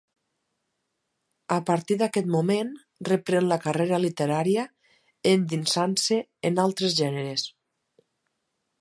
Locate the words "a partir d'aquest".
1.55-2.31